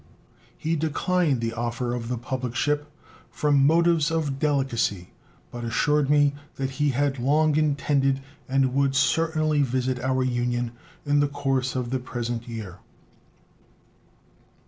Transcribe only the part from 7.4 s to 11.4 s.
intended and would certainly visit our Union in the